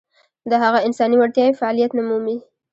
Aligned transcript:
د 0.49 0.51
هغه 0.63 0.79
انساني 0.87 1.15
وړتیاوې 1.17 1.59
فعلیت 1.59 1.91
نه 1.97 2.03
مومي. 2.09 2.37